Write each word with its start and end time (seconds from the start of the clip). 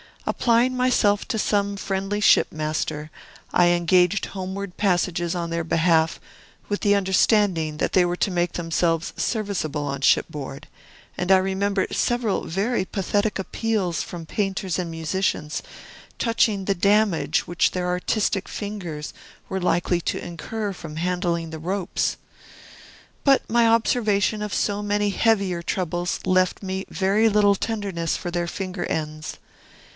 Applying 0.25 0.75
myself 0.77 1.27
to 1.27 1.37
some 1.37 1.77
friendly 1.77 2.19
shipmaster, 2.21 3.11
I 3.53 3.67
engaged 3.67 4.27
homeward 4.27 4.75
passages 4.77 5.35
on 5.35 5.49
their 5.51 5.63
behalf, 5.63 6.19
with 6.69 6.81
the 6.81 6.95
understanding 6.95 7.77
that 7.77 7.93
they 7.93 8.05
were 8.05 8.15
to 8.17 8.31
make 8.31 8.53
themselves 8.53 9.13
serviceable 9.17 9.83
on 9.83 10.01
shipboard; 10.01 10.67
and 11.17 11.31
I 11.31 11.37
remember 11.37 11.85
several 11.91 12.45
very 12.45 12.85
pathetic 12.85 13.37
appeals 13.37 14.01
from 14.01 14.25
painters 14.25 14.79
and 14.79 14.89
musicians, 14.89 15.61
touching 16.17 16.65
the 16.65 16.75
damage 16.75 17.45
which 17.45 17.71
their 17.71 17.87
artistic 17.87 18.47
fingers 18.49 19.13
were 19.49 19.59
likely 19.61 20.01
to 20.01 20.23
incur 20.23 20.73
from 20.73 20.95
handling 20.95 21.49
the 21.51 21.59
ropes. 21.59 22.17
But 23.23 23.47
my 23.47 23.67
observation 23.67 24.41
of 24.41 24.53
so 24.53 24.81
many 24.81 25.09
heavier 25.11 25.61
troubles 25.61 26.21
left 26.25 26.63
me 26.63 26.85
very 26.89 27.29
little 27.29 27.55
tenderness 27.55 28.17
for 28.17 28.31
their 28.31 28.47
finger 28.47 28.85
ends. 28.85 29.37